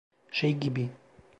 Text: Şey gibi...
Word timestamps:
Şey 0.31 0.57
gibi... 0.59 0.89